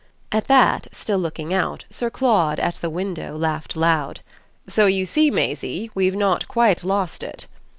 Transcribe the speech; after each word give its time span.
At 0.31 0.47
that, 0.47 0.87
still 0.91 1.19
looking 1.19 1.53
out, 1.53 1.85
Sir 1.91 2.09
Claude, 2.09 2.57
at 2.59 2.73
the 2.77 2.89
window, 2.89 3.37
laughed 3.37 3.75
loud. 3.75 4.21
"So 4.67 4.87
you 4.87 5.05
see, 5.05 5.29
Maisie, 5.29 5.91
we've 5.93 6.15
not 6.15 6.47
quite 6.47 6.83
lost 6.83 7.21
it!" 7.21 7.45